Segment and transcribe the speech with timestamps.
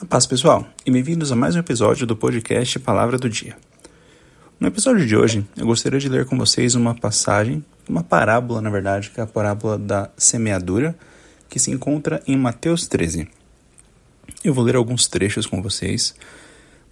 [0.00, 3.54] A paz, pessoal, e bem-vindos a mais um episódio do podcast Palavra do Dia.
[4.58, 8.70] No episódio de hoje, eu gostaria de ler com vocês uma passagem, uma parábola, na
[8.70, 10.98] verdade, que é a parábola da semeadura,
[11.50, 13.28] que se encontra em Mateus 13.
[14.42, 16.14] Eu vou ler alguns trechos com vocês,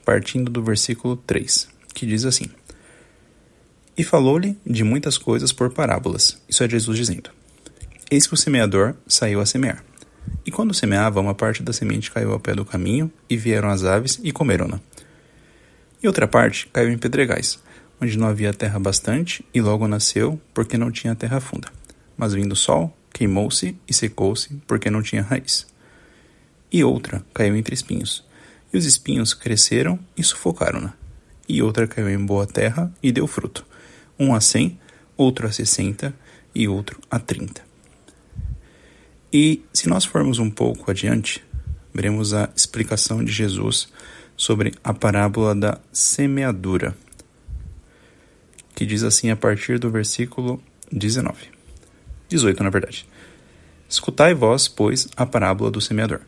[0.05, 2.51] partindo do versículo 3, que diz assim:
[3.97, 6.43] E falou-lhe de muitas coisas por parábolas.
[6.47, 7.31] Isso é Jesus dizendo:
[8.11, 9.88] Eis que o semeador saiu a semear.
[10.45, 13.85] E quando semeava, uma parte da semente caiu ao pé do caminho, e vieram as
[13.85, 14.81] aves e comeram-na.
[16.03, 17.59] E outra parte caiu em pedregais,
[18.01, 21.69] onde não havia terra bastante, e logo nasceu, porque não tinha terra funda.
[22.17, 25.67] Mas vindo o sol, queimou-se e secou-se, porque não tinha raiz.
[26.71, 28.25] E outra caiu entre espinhos,
[28.73, 30.95] e os espinhos cresceram e sufocaram-na.
[31.49, 33.67] E outra caiu em boa terra e deu fruto,
[34.19, 34.79] um a cem,
[35.17, 36.15] outro a sessenta
[36.55, 37.68] e outro a trinta.
[39.33, 41.45] E se nós formos um pouco adiante,
[41.93, 43.89] veremos a explicação de Jesus
[44.37, 46.97] sobre a parábola da semeadura,
[48.75, 51.37] que diz assim a partir do versículo 19.
[52.29, 53.07] 18, na verdade.
[53.89, 56.21] Escutai vós, pois, a parábola do semeador.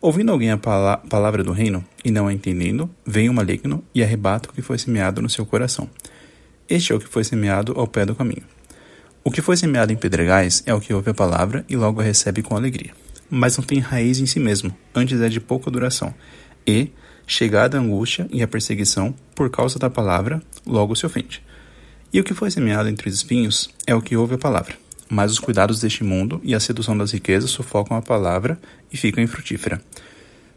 [0.00, 4.48] Ouvindo alguém a palavra do reino e não a entendendo, vem o maligno e arrebata
[4.48, 5.90] o que foi semeado no seu coração.
[6.68, 8.44] Este é o que foi semeado ao pé do caminho.
[9.24, 12.04] O que foi semeado em pedregais é o que ouve a palavra e logo a
[12.04, 12.92] recebe com alegria.
[13.28, 16.14] Mas não tem raiz em si mesmo, antes é de pouca duração.
[16.66, 16.92] E,
[17.26, 21.42] chegada a angústia e a perseguição, por causa da palavra, logo se ofende.
[22.12, 24.76] E o que foi semeado entre os espinhos é o que ouve a palavra.
[25.10, 28.58] Mas os cuidados deste mundo e a sedução das riquezas sufocam a palavra
[28.90, 29.80] e fica infrutífera.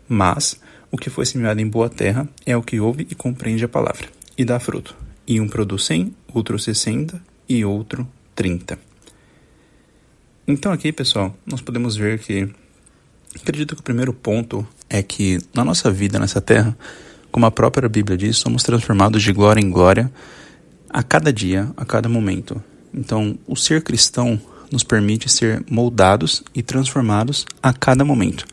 [0.07, 3.69] Mas o que foi semeado em boa terra é o que ouve e compreende a
[3.69, 4.95] palavra, e dá fruto.
[5.27, 8.77] E um produz cem, outro sessenta e outro 30.
[10.47, 12.49] Então aqui, pessoal, nós podemos ver que
[13.35, 16.77] acredito que o primeiro ponto é que na nossa vida nessa terra,
[17.31, 20.11] como a própria Bíblia diz, somos transformados de glória em glória
[20.89, 22.61] a cada dia, a cada momento.
[22.93, 24.39] Então, o ser cristão
[24.71, 28.45] nos permite ser moldados e transformados a cada momento.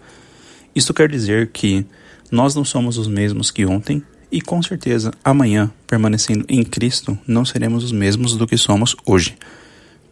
[0.75, 1.84] Isto quer dizer que
[2.31, 7.44] nós não somos os mesmos que ontem e com certeza amanhã, permanecendo em Cristo, não
[7.44, 9.37] seremos os mesmos do que somos hoje.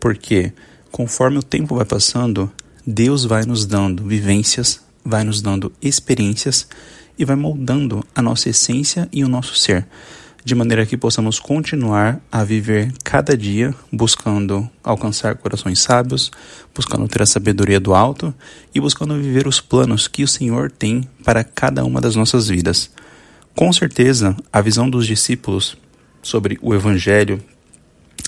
[0.00, 0.52] Porque
[0.90, 2.50] conforme o tempo vai passando,
[2.86, 6.68] Deus vai nos dando vivências, vai nos dando experiências
[7.18, 9.86] e vai moldando a nossa essência e o nosso ser,
[10.44, 16.30] de maneira que possamos continuar a viver cada dia buscando alcançar corações sábios,
[16.74, 18.32] buscando ter a sabedoria do alto
[18.74, 22.90] e buscando viver os planos que o Senhor tem para cada uma das nossas vidas.
[23.56, 25.76] Com certeza, a visão dos discípulos
[26.22, 27.42] sobre o Evangelho,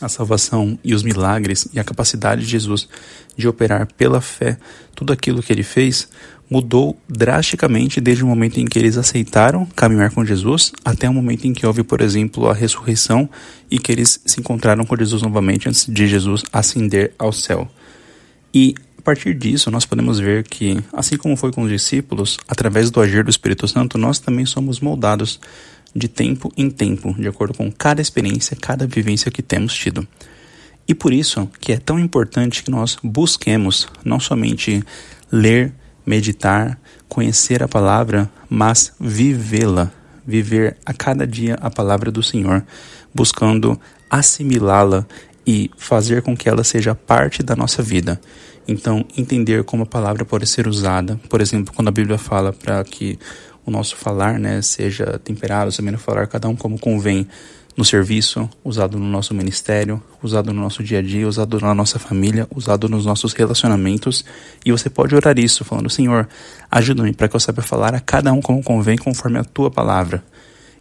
[0.01, 2.89] a salvação e os milagres e a capacidade de Jesus
[3.37, 4.59] de operar pela fé
[4.95, 6.09] tudo aquilo que ele fez
[6.51, 11.47] mudou drasticamente desde o momento em que eles aceitaram caminhar com Jesus até o momento
[11.47, 13.29] em que houve, por exemplo, a ressurreição
[13.71, 17.69] e que eles se encontraram com Jesus novamente antes de Jesus ascender ao céu.
[18.55, 22.91] E a partir disso, nós podemos ver que, assim como foi com os discípulos, através
[22.91, 25.41] do agir do Espírito Santo, nós também somos moldados
[25.99, 30.07] de tempo em tempo, de acordo com cada experiência, cada vivência que temos tido.
[30.87, 34.83] E por isso que é tão importante que nós busquemos não somente
[35.31, 35.75] ler,
[36.07, 39.93] meditar, conhecer a palavra, mas vivê-la,
[40.27, 42.65] viver a cada dia a palavra do Senhor,
[43.15, 43.79] buscando
[44.09, 45.07] assimilá-la
[45.47, 48.21] e fazer com que ela seja parte da nossa vida.
[48.67, 52.85] Então, entender como a palavra pode ser usada, por exemplo, quando a Bíblia fala para
[52.85, 53.19] que
[53.69, 57.27] o nosso falar né, seja temperado, sabendo falar cada um como convém
[57.77, 61.97] no serviço, usado no nosso ministério, usado no nosso dia a dia, usado na nossa
[61.97, 64.25] família, usado nos nossos relacionamentos.
[64.67, 66.29] E você pode orar isso, falando: Senhor,
[66.69, 70.25] ajuda-me para que eu saiba falar a cada um como convém, conforme a tua palavra.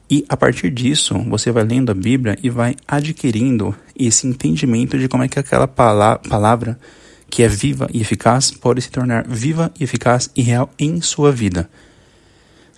[0.09, 5.07] E a partir disso, você vai lendo a Bíblia e vai adquirindo esse entendimento de
[5.07, 6.79] como é que aquela palavra,
[7.29, 11.31] que é viva e eficaz, pode se tornar viva e eficaz e real em sua
[11.31, 11.69] vida.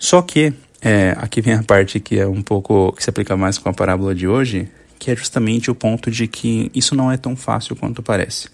[0.00, 0.50] Só que,
[0.80, 3.72] é, aqui vem a parte que é um pouco, que se aplica mais com a
[3.74, 4.66] parábola de hoje,
[4.98, 8.48] que é justamente o ponto de que isso não é tão fácil quanto parece.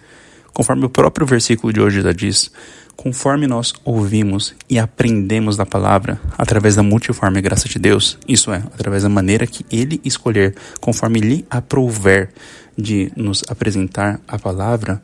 [0.53, 2.51] Conforme o próprio versículo de hoje já diz,
[2.97, 8.57] conforme nós ouvimos e aprendemos da palavra através da multiforme graça de Deus, isso é,
[8.57, 12.31] através da maneira que Ele escolher, conforme lhe aprouver
[12.77, 15.01] de nos apresentar a palavra,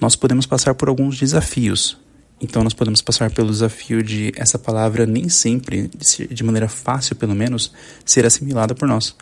[0.00, 1.96] nós podemos passar por alguns desafios,
[2.40, 5.90] então nós podemos passar pelo desafio de essa palavra nem sempre,
[6.30, 7.72] de maneira fácil pelo menos,
[8.04, 9.16] ser assimilada por nós.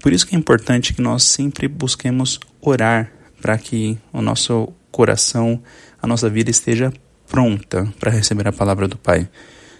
[0.00, 5.60] Por isso que é importante que nós sempre busquemos orar para que o nosso coração,
[6.00, 6.92] a nossa vida esteja
[7.26, 9.28] pronta para receber a palavra do Pai.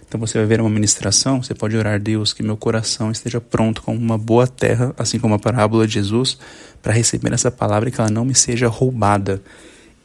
[0.07, 3.81] Então você vai ver uma ministração, você pode orar, Deus, que meu coração esteja pronto
[3.81, 6.37] como uma boa terra, assim como a parábola de Jesus,
[6.81, 9.41] para receber essa palavra e que ela não me seja roubada.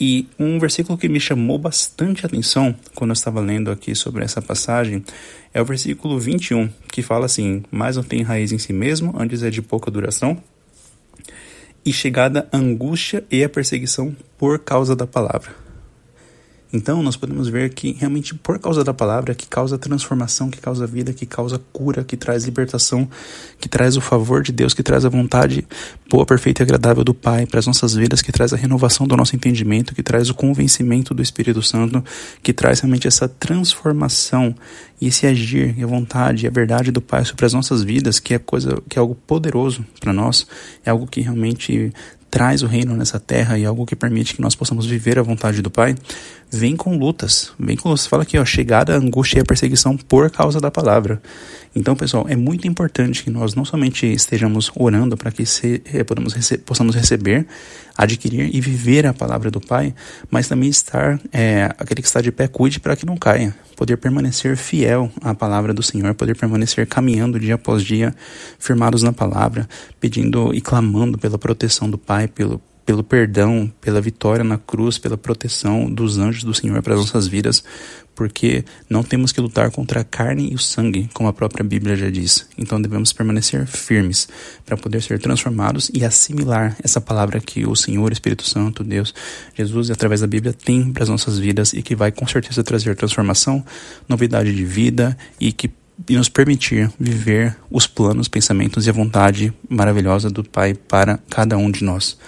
[0.00, 4.40] E um versículo que me chamou bastante atenção quando eu estava lendo aqui sobre essa
[4.40, 5.04] passagem
[5.52, 9.42] é o versículo 21, que fala assim: Mas não tem raiz em si mesmo, antes
[9.42, 10.40] é de pouca duração,
[11.84, 15.67] e chegada a angústia e a perseguição por causa da palavra.
[16.72, 20.86] Então, nós podemos ver que realmente por causa da palavra, que causa transformação, que causa
[20.86, 23.08] vida, que causa cura, que traz libertação,
[23.58, 25.66] que traz o favor de Deus, que traz a vontade
[26.10, 29.16] boa, perfeita e agradável do Pai para as nossas vidas, que traz a renovação do
[29.16, 32.04] nosso entendimento, que traz o convencimento do Espírito Santo,
[32.42, 34.54] que traz realmente essa transformação
[35.00, 38.18] e esse agir e a vontade e a verdade do Pai sobre as nossas vidas,
[38.18, 40.46] que é coisa, que é algo poderoso para nós,
[40.84, 41.92] é algo que realmente
[42.30, 45.62] traz o reino nessa terra e algo que permite que nós possamos viver a vontade
[45.62, 45.96] do Pai,
[46.50, 47.52] vem com lutas.
[47.58, 48.06] Vem com lutas.
[48.06, 51.20] Fala aqui, ó, chegada angústia e a perseguição por causa da palavra.
[51.74, 56.32] Então, pessoal, é muito importante que nós não somente estejamos orando para que se, podamos
[56.32, 57.46] rece possamos receber,
[57.96, 59.94] adquirir e viver a palavra do Pai,
[60.30, 63.54] mas também estar, é, aquele que está de pé, cuide para que não caia.
[63.76, 68.14] Poder permanecer fiel à palavra do Senhor, poder permanecer caminhando dia após dia,
[68.58, 69.68] firmados na palavra,
[70.00, 75.16] pedindo e clamando pela proteção do Pai, pelo, pelo perdão, pela vitória na cruz, pela
[75.16, 77.62] proteção dos anjos do Senhor para as nossas vidas,
[78.12, 81.94] porque não temos que lutar contra a carne e o sangue, como a própria Bíblia
[81.94, 82.48] já diz.
[82.58, 84.28] Então devemos permanecer firmes
[84.66, 89.14] para poder ser transformados e assimilar essa palavra que o Senhor, Espírito Santo, Deus,
[89.54, 92.96] Jesus, através da Bíblia tem para as nossas vidas e que vai com certeza trazer
[92.96, 93.64] transformação,
[94.08, 95.70] novidade de vida e que
[96.06, 101.56] e nos permitir viver os planos, pensamentos e a vontade maravilhosa do Pai para cada
[101.56, 102.18] um de nós.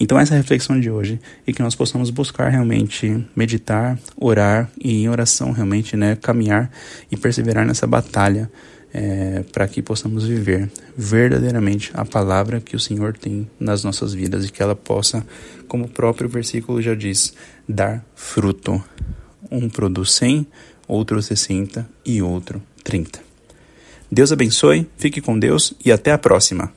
[0.00, 4.68] Então, essa é a reflexão de hoje e que nós possamos buscar realmente meditar, orar
[4.82, 6.70] e em oração realmente, né, caminhar
[7.10, 8.50] e perseverar nessa batalha
[8.92, 14.44] é, para que possamos viver verdadeiramente a palavra que o Senhor tem nas nossas vidas
[14.44, 15.24] e que ela possa,
[15.68, 17.32] como o próprio versículo já diz,
[17.68, 18.82] dar fruto.
[19.50, 20.46] Um produz 100,
[20.88, 23.20] outro 60 e outro 30.
[24.10, 26.72] Deus abençoe, fique com Deus e até a próxima.